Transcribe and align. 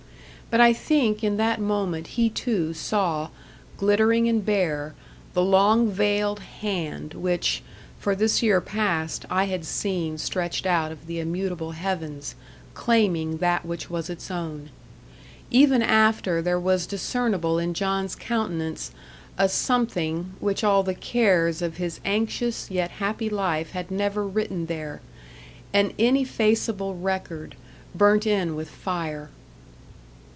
But 0.49 0.59
I 0.59 0.73
think 0.73 1.23
in 1.23 1.37
that 1.37 1.61
moment 1.61 2.07
he 2.07 2.29
too 2.29 2.73
saw, 2.73 3.29
glittering 3.77 4.27
and 4.27 4.45
bare, 4.45 4.93
the 5.33 5.41
long 5.45 5.89
veiled 5.89 6.41
Hand 6.41 7.13
which, 7.13 7.63
for 8.01 8.17
this 8.17 8.43
year 8.43 8.59
past, 8.59 9.25
I 9.29 9.45
had 9.45 9.63
seen 9.63 10.17
stretched 10.17 10.65
out 10.65 10.91
of 10.91 11.07
the 11.07 11.21
immutable 11.21 11.71
heavens, 11.71 12.35
claiming 12.73 13.37
that 13.37 13.65
which 13.65 13.89
was 13.89 14.09
its 14.09 14.29
own. 14.29 14.71
Ever 15.53 15.75
after 15.81 16.41
there 16.41 16.59
was 16.59 16.85
discernible 16.85 17.57
in 17.57 17.73
John's 17.73 18.13
countenance 18.17 18.91
a 19.37 19.47
something 19.47 20.33
which 20.41 20.65
all 20.65 20.83
the 20.83 20.93
cares 20.95 21.61
of 21.61 21.77
his 21.77 22.01
anxious 22.03 22.69
yet 22.69 22.91
happy 22.91 23.29
life 23.29 23.71
had 23.71 23.89
never 23.89 24.27
written 24.27 24.65
there 24.65 24.99
an 25.71 25.93
ineffaceable 25.97 26.97
record, 26.97 27.55
burnt 27.95 28.27
in 28.27 28.57
with 28.57 28.69
fire. 28.69 29.29